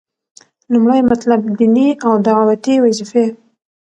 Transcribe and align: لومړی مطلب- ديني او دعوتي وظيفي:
لومړی 0.71 1.01
مطلب- 1.11 1.39
ديني 1.59 1.89
او 2.05 2.11
دعوتي 2.27 2.75
وظيفي: 2.85 3.25